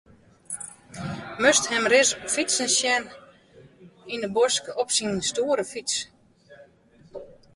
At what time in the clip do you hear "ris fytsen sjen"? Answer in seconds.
1.93-3.03